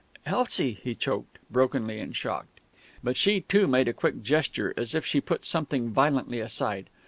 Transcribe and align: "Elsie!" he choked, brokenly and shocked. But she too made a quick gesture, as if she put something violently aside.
"Elsie!" 0.25 0.73
he 0.81 0.95
choked, 0.95 1.37
brokenly 1.51 1.99
and 1.99 2.15
shocked. 2.15 2.59
But 3.03 3.15
she 3.15 3.39
too 3.41 3.67
made 3.67 3.87
a 3.87 3.93
quick 3.93 4.23
gesture, 4.23 4.73
as 4.75 4.95
if 4.95 5.05
she 5.05 5.21
put 5.21 5.45
something 5.45 5.91
violently 5.91 6.39
aside. 6.39 6.89